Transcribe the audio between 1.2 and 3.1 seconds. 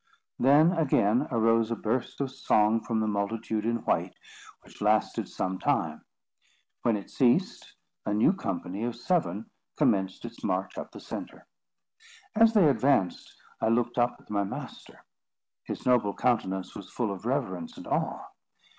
arose a burst of song from the